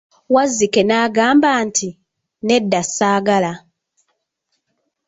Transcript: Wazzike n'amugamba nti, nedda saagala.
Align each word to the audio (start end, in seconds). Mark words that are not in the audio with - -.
Wazzike 0.33 0.81
n'amugamba 0.85 1.49
nti, 1.67 1.89
nedda 2.47 2.81
saagala. 2.95 3.51